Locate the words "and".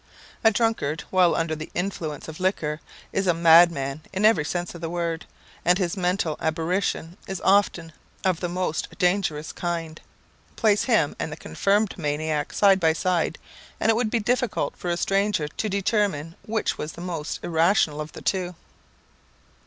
5.63-5.77, 11.19-11.31, 13.79-13.91